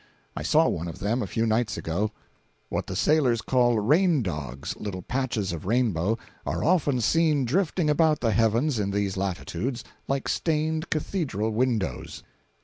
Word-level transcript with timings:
I 0.35 0.41
saw 0.41 0.67
one 0.67 0.87
of 0.87 0.97
them 0.97 1.21
a 1.21 1.27
few 1.27 1.45
nights 1.45 1.77
ago. 1.77 2.09
What 2.69 2.87
the 2.87 2.95
sailors 2.95 3.39
call 3.43 3.75
"raindogs"—little 3.77 5.03
patches 5.03 5.51
of 5.53 5.67
rainbow—are 5.67 6.63
often 6.63 7.01
seen 7.01 7.45
drifting 7.45 7.87
about 7.87 8.19
the 8.19 8.31
heavens 8.31 8.79
in 8.79 8.89
these 8.89 9.15
latitudes, 9.15 9.83
like 10.07 10.27
stained 10.27 10.89
cathedral 10.89 11.51
windows. 11.51 12.23